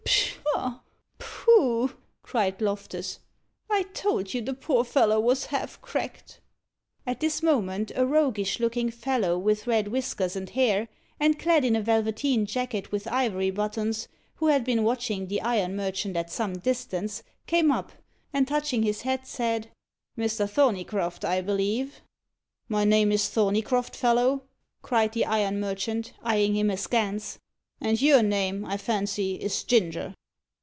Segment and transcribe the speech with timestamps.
[0.03, 0.79] "Pshaw!
[1.19, 1.91] poh!"
[2.23, 3.19] cried Loftus.
[3.69, 6.39] "I told you the poor fellow was half cracked."
[7.05, 10.87] At this moment, a roguish looking fellow, with red whiskers and hair,
[11.19, 15.75] and clad in a velveteen jacket with ivory buttons, who had been watching the iron
[15.75, 17.91] merchant at some distance, came up,
[18.33, 19.69] and touching his hat, said,
[20.17, 20.49] "Mr.
[20.49, 22.01] Thorneycroft, I believe?"
[22.69, 24.43] "My name is Thorneycroft, fellow!"
[24.81, 27.39] cried the iron merchant, eyeing him askance.
[27.81, 30.13] "And your name, I fancy, is Ginger?"